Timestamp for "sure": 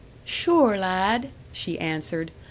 0.25-0.79